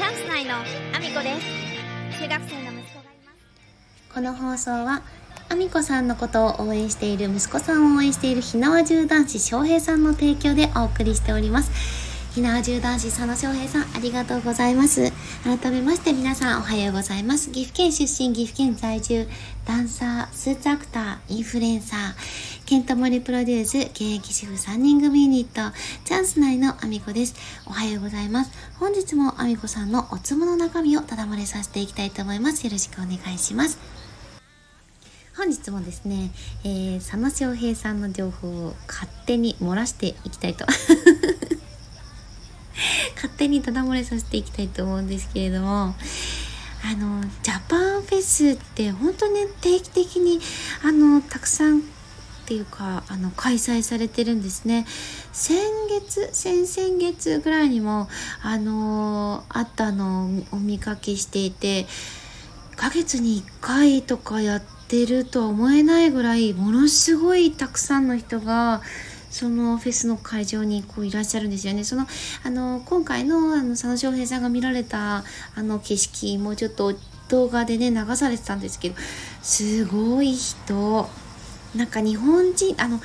[0.00, 2.22] チャンス内のアミコです。
[2.22, 4.14] 中学生の息子がいます。
[4.14, 5.02] この放送は
[5.50, 12.09] あみこさんのことを応援している息子さんを応援しているひなわ獣男子翔平さんの提供でお送りしております。
[12.34, 15.10] ひなわ銃男子佐野翔平さんありがとうございます。
[15.42, 17.50] 改めまして皆さんおはようございます。
[17.50, 19.26] 岐阜県出身岐阜県在住
[19.66, 27.34] ダンサースーツアクターインフルエンサーケントモリプロデュース現役主婦3人組ユニットチャンス内のあみこです。
[27.66, 28.52] おはようございます。
[28.78, 32.64] 本日もあみこさんのおつむの中身をただ漏れさせていきたいと思います。
[32.64, 33.76] よろしくお願いします。
[35.36, 36.30] 本日もですね、
[36.62, 40.64] えー、佐野翔平さんの情報を勝手に漏らしていきたいと。
[43.20, 45.94] 勝手にただ漏れさせていきたいと思うんですけれども
[46.82, 50.40] あのジャパンフェスって本当ね定期的に
[50.82, 51.82] あのたくさんっ
[52.46, 54.86] ていうかあの開催されてるんですね。
[55.32, 58.08] 先月先々月ぐらいにも
[58.42, 61.84] あのあったのをお見かけしていて
[62.72, 68.80] 1ヶ月に1回とかやってるとは思えないぐらいものすごいたくさんの人が
[69.30, 71.84] そのフェスの会場にこういらっしゃるんですよね。
[71.84, 72.06] その
[72.42, 76.94] あの今回のあの佐野翔平さんが見られたあの景色もちょっと
[77.28, 78.96] 動画でね流されてたんですけど
[79.40, 81.08] すごい人
[81.74, 83.00] なんか日本人あの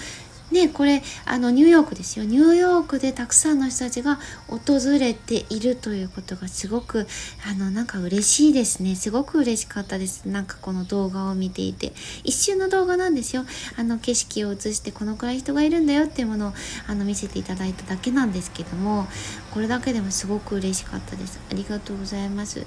[0.51, 2.25] ねこれあのニューヨークですよ。
[2.25, 7.07] ニューヨークでたくさんの人たちが訪れているということがすごく
[7.49, 8.95] あのなんか嬉しいですね。
[8.95, 10.25] すごく嬉しかったです。
[10.25, 11.93] なんかこの動画を見ていて。
[12.23, 13.45] 一瞬の動画なんですよ。
[13.77, 16.53] あの景色を映してこのくらい人がいるんだよっていうものを
[16.87, 19.07] あの見せていただいただけなんですけども
[19.51, 21.39] これだけでもすごく嬉しかったです。
[21.51, 22.65] ありがとうございます。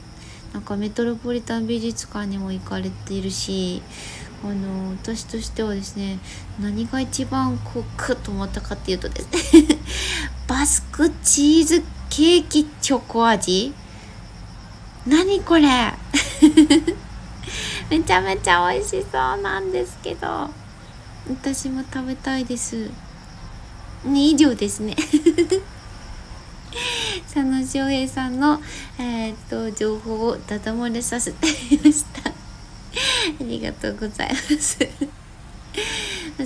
[0.53, 3.83] なんかメトロポリタン美術館にも行かれているし
[4.44, 6.19] あの私としてはですね
[6.61, 9.78] 何が一番こうクッと思ったかっていうとですね
[10.47, 13.72] バスクチーズケーキチョコ味。
[15.06, 15.69] 何これ。
[17.91, 20.50] めちゃめちゃ美味しそうなんですけど
[21.28, 22.91] 私も食べたいです。
[24.05, 24.97] 以上ですね。
[27.26, 28.60] 佐野翔平さんの、
[28.99, 32.18] えー、っと情報をダダ漏れさせてみました。
[33.41, 34.78] ありがとうございます。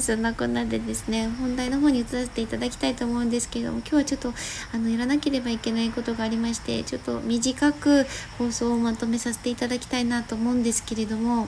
[0.01, 4.33] そんなこんなでですね本題の方に移らせていただきたいと思うんですけれども今日はちょっと
[4.73, 8.07] あのやらなければいけないことがありましてちょっと短く
[8.39, 11.47] 放送をまとめさせていただきたいなと思うんですけれども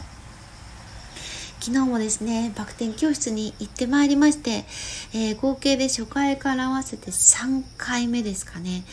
[1.61, 4.67] 昨日もですねバク転教室に行ってまいりまして、
[5.15, 8.85] えー、合計で初回から合わせて3回目ですかね。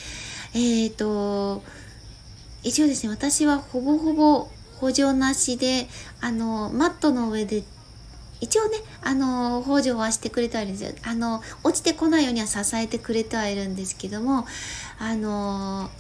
[0.54, 1.64] えっ、ー、と
[2.64, 4.48] 一応ですね私はほぼほぼ
[4.82, 5.88] 補助なしで
[6.20, 7.64] あのマットの上で
[8.42, 10.92] 一応ねあの補助はしてくれてはいるんですよ。
[11.04, 14.48] あの落ちてこないようには支えてくれてはいるんですけども
[14.98, 15.92] あの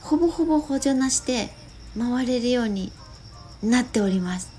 [0.00, 1.50] ほぼほぼ補助なしで
[1.96, 2.90] 回れるように
[3.62, 4.50] なっております。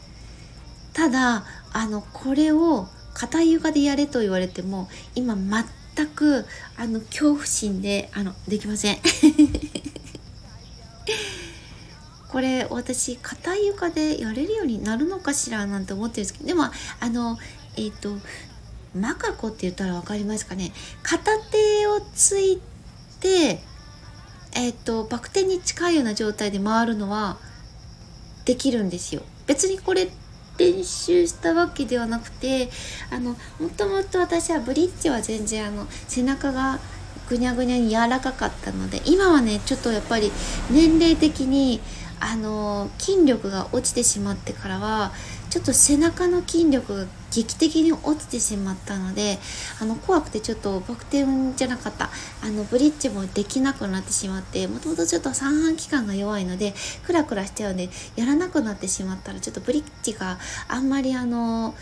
[0.93, 6.45] ただあのこれを硬い床でやれと言われても今全く
[6.77, 8.97] あの恐怖心であのできません。
[12.33, 17.37] これ私硬い床でやれるようになるのかしらなんて思ってるんですけどでもあの
[17.77, 18.09] えっ、ー、と
[18.95, 20.71] マカコって言ったら分かりますかね。
[21.03, 22.59] 片手をつい
[23.19, 23.59] て
[24.55, 27.37] えっ、ー、とバク転に近いような状態で回るのは
[28.45, 29.21] できるんですよ。
[29.45, 30.09] 別にこれ
[30.57, 32.69] 練習したわけではなくて
[33.11, 36.79] あのもともと私はブリッジは全然あの背中が
[37.29, 40.31] ぐにゃぐにゃに柔らかかったので今はねちょっとやっぱり
[40.71, 41.79] 年齢的に
[42.23, 45.11] あの筋力が落ちてしまってからは
[45.49, 49.39] ちょっと背中の筋力が劇的に落ちてしまったので
[49.81, 51.25] あの怖くてちょっとバク転
[51.55, 52.09] じゃなかった。
[52.41, 56.73] あのブリッジもできなくなってしまってもともとちょっと三半規管が弱いので
[57.05, 61.73] クラクラしちゃうんでやらなくなってしまったらちょっとブリッジがあんまりあの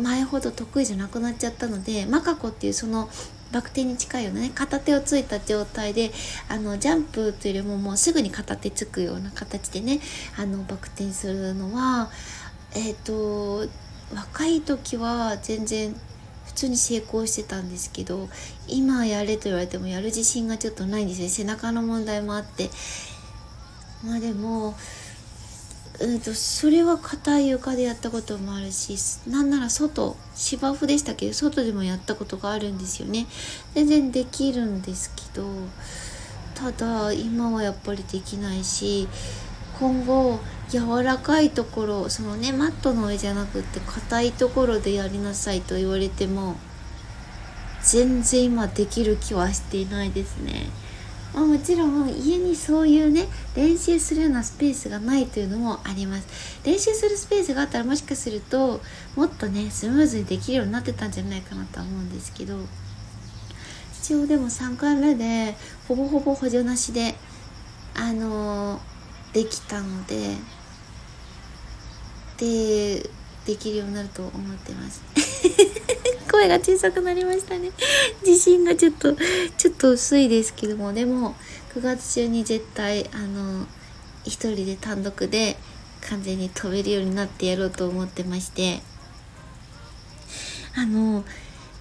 [0.00, 3.08] 前ほど得意じゃなくなっちゃったのでマカコっていうその
[3.52, 4.50] バク転に近いようなね。
[4.54, 6.10] 片手をついた状態で
[6.48, 10.00] あのジャンプというよりももうすぐに片手つくような形でね
[10.36, 12.10] あのバク転するのは
[12.74, 13.68] えっ、ー、と
[14.14, 15.94] 若い時は全然
[16.46, 18.28] 普通に成功してたんですけど
[18.66, 21.28] 今やれと言われてもやる自信がちょっとないんですね。
[21.28, 22.70] 背中の問題もあって。
[24.04, 24.74] まあでも
[26.00, 28.96] うんとそれは硬い床でやったこともあるし
[29.28, 31.28] なんなら外芝生でしたけ？
[31.28, 33.26] ど外でもやったことがあるんですよね
[33.74, 35.46] 全然できるんですけど
[36.54, 39.08] ただ今はやっぱりできないし
[39.78, 46.56] 今後柔らかいところそのねマットの上じゃなくって硬いところでやりなさいと言われても
[47.82, 50.66] 全然今できる気はしていないですね。
[51.32, 56.60] まあ、もちろん家にそういうね練習するようなスペースがないというのもあります。
[56.64, 58.80] 練習するスペースがあったらもしかすると
[59.16, 62.58] もっとねスムーズにできるようになってたんじゃないかなとは思うんですけど
[64.02, 65.56] 一応でも3回目で
[65.86, 67.14] ほぼほぼ補助なしで
[67.94, 70.36] あのー、できたので
[72.38, 73.08] で
[73.46, 75.02] できるようになると思ってます。
[76.40, 77.70] 声が小さくなりましたね。
[78.26, 79.14] 自信がちょっと
[79.58, 80.92] ちょっと薄いですけども。
[80.94, 81.36] でも
[81.74, 83.66] 9月中に絶対あの
[84.24, 85.58] 一人で単独で
[86.08, 88.80] 完全に飛べるようになってやろうと思ってまして。
[90.76, 91.24] あの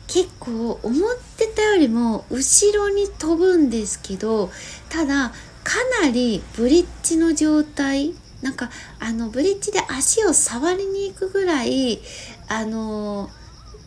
[0.08, 4.50] 結構思ってたよりも後ろに飛ぶんですけど
[4.90, 5.32] ただ
[5.64, 12.00] かなりブリッジの状態なんかあのブリッジで足を触りに行くぐらい
[12.48, 13.30] あの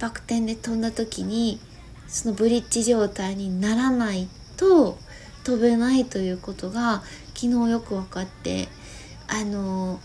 [0.03, 1.61] バク転で飛んだ時に
[2.09, 4.99] そのブリッジ状態にならないと
[5.45, 7.05] 飛べないということが
[7.35, 8.67] 昨日よく分かって
[9.29, 10.01] あの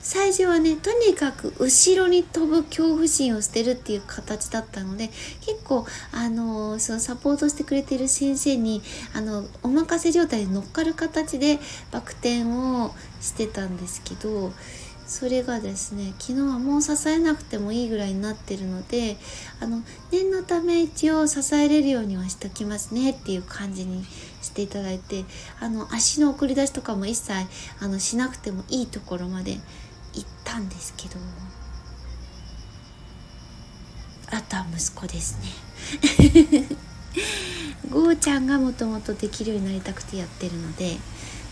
[0.00, 5.10] 最初はねとにかく後ろに飛ぶ恐怖心を捨てるっていう形だったので
[5.40, 8.82] 結構あのそのサポートしてくれてる先生に
[9.14, 11.60] あのお任せ状態で乗っかる形で
[11.92, 14.52] バク転をしてたんですけど
[15.06, 19.16] それがですね昨日はもう支えなくてもいいぐらいになってるので
[19.60, 24.04] あの念のため一応支えれるようにはしときますねっていう感じに
[24.42, 25.24] していただいて
[25.60, 27.32] あの足の送り出しとかも一切
[27.80, 31.20] あのしなくてもいいところまで行ったんですけど
[34.32, 36.66] あとは息子ですね。
[37.90, 40.98] ゴーちゃんがもともとできるようになりたくてやってるので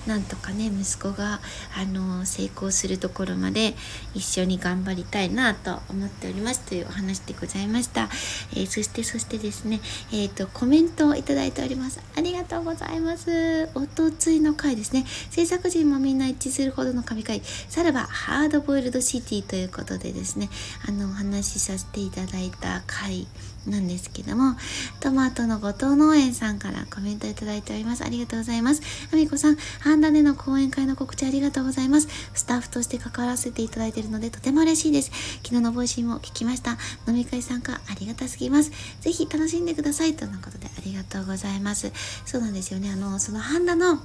[0.06, 1.40] なんとかね息子が
[1.76, 3.74] あの成功するところまで
[4.14, 6.60] 一緒に頑張りたいなと思っております。
[6.60, 8.08] というお話でございました、
[8.52, 9.80] えー、そしてそしてですね
[10.12, 12.00] えっ、ー、とコメントをいただいております。
[12.16, 13.68] ありがとうございます。
[13.74, 15.04] おとついの回ですね。
[15.30, 17.42] 制作陣もみんな一致するほどの神回。
[17.68, 20.48] さらばハードボイルドシティということでですね
[20.86, 23.26] あのお話しさせていただいた回
[23.66, 24.56] なんですけども、
[25.00, 28.04] トマトの後藤農園さんからコメントいただいております。
[28.04, 28.82] ありがとうございます。
[29.12, 32.08] あみこさん、半田での講演会の告知ありがとうございます。
[32.34, 35.10] スタッフとして関わらせていただいているのでとても嬉しいです。
[35.42, 36.76] 昨日の Voicy も聞きました。
[37.08, 38.70] 飲み会参加ありがたすぎます。
[39.00, 40.14] ぜひ楽しんでください。
[40.14, 41.92] とのことでありがとうございます。
[42.24, 42.90] そうなんですよね。
[42.90, 44.00] あの、その半田の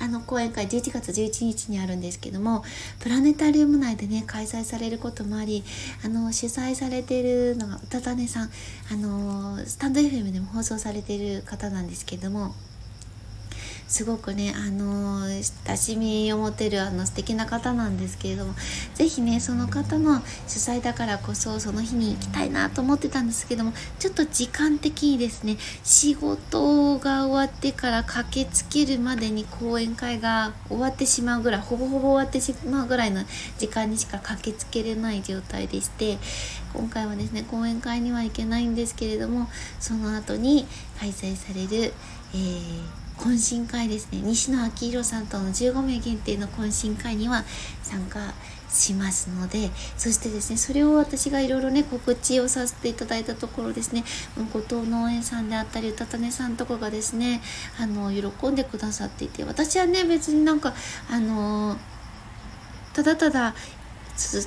[0.00, 2.64] あの講演会11月11日にあるんですけども
[3.00, 5.64] プラネタリウム内でね開催されることもあり
[6.04, 8.50] あの主催されているのがうたたねさん。
[8.92, 12.54] あのスタンド FM でも放送されている方なんですけども
[13.86, 15.26] すごくねあの
[15.66, 18.54] 親しみを持てるあの素敵な方なんですけれども
[18.94, 33.22] 是非ねその方の主催だからこそその日に行きたいなと思ってたんですけどもちょっと時間的にですね仕事が終わってから駆けつけるまでに講演会が終わってしまうぐらいほぼほぼ終わってしまうぐらいの
[33.58, 36.18] 時間にしか駆けつけれない状態でして
[36.72, 39.48] 今回はですね講演会には行けないんですけれども
[39.78, 40.66] その後に
[40.98, 41.92] 開催される、
[42.34, 44.20] えー懇親会ですね。
[44.22, 47.44] 西野昭弘さんとの15名限定の懇親会には
[47.82, 48.34] 参加
[48.74, 54.04] しますのでそしてですねそれを私がいろいろね告知をさせていただいたところですね。
[54.52, 57.40] 後藤農園さんであったりうたたねさんとかがですね
[57.80, 60.74] あの喜んでくださっていて私はね別になんか
[61.10, 61.76] あの
[62.92, 63.54] ただただ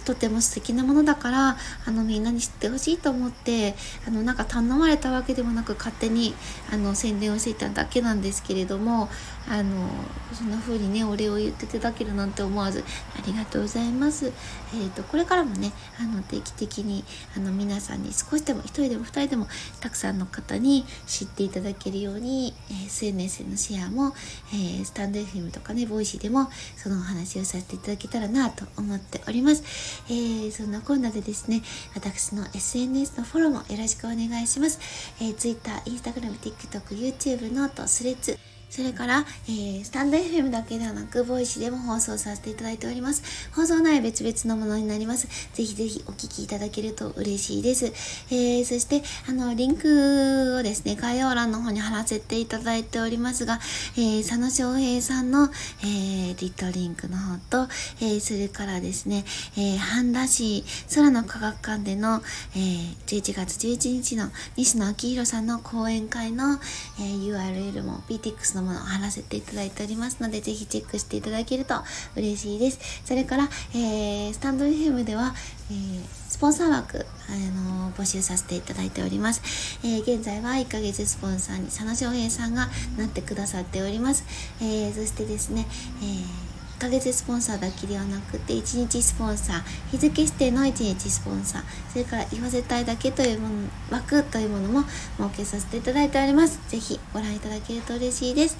[0.05, 3.75] とても素敵なものだからあのみんなに知ってほしいと思って
[4.07, 6.33] あのなんか頼まれたわけでもなく勝手に
[6.71, 9.09] あの宣伝をしていただけなんですけれども
[9.49, 9.87] あの
[10.33, 12.83] そんな風にねお礼を言っていただけるなんて思わず
[13.17, 14.27] ありがとうございます。
[14.27, 17.03] えーと、これからもねあの定期的に
[17.35, 19.47] あの皆さんに少しでも1人でも2人でも
[19.79, 24.13] たくさんの方に知っていただけるように、えー、SNS のシェアも、
[24.53, 29.63] えー、スタンド FM とかねボイシーでもそのお話をさせていただけたらなと思っております。
[30.09, 31.61] えー、そんなこんなでですね
[31.95, 34.79] 私の SNS のフォローもよろしくお願いします。
[35.21, 38.37] えー、Twitter、Instagram、TikTok、YouTube、ノート、スレッズ
[38.69, 43.23] それから、えー、スタンド FM だけではなく、ボイシーでも放送させていただいております。
[43.55, 45.27] 放送内は別々のものになります。
[45.53, 47.85] ぜひぜひお聞きいただけると嬉しいです。
[48.29, 53.59] えー、そして、あの、リンクをですね、概要欄の方に貼らせていただいておりますが、
[53.95, 55.49] えー、佐野翔平さんの、
[55.83, 59.23] えー、リットリンクの方と、えー、それからですね、
[59.55, 62.21] えー、半田市空の科学館での、
[62.55, 66.59] えー、11月11日の西野昭弘さんの講演会の、
[66.99, 71.75] えー、URL も PTX ののものを貼らせていただいておりますので、ぜひチェックしていただけると
[72.15, 72.79] 嬉しいです。
[73.05, 75.33] それから、えー、スタンド FM では、
[75.71, 79.79] えー、スポンサー枠、あのー、募集させていただいております。
[79.83, 84.25] えー、現在は1ヶ月スポンサーに佐野翔平さんがなってくださっております。
[84.61, 85.67] えそしてですね、
[86.01, 86.46] え
[86.77, 93.55] 1ヶ月スポンサーだけではなくて1日スポンサー日付指定の1日スポンサーそれから言わせたいだけというもの
[93.89, 96.59] 枠というものも設けさせていただいております。
[96.69, 98.57] 是非ご覧いただけると嬉しいです。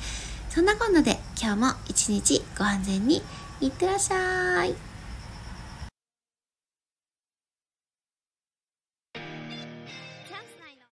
[0.50, 3.21] そんなこんなで今日も一日ご安全に
[3.62, 4.87] いってらっしゃい。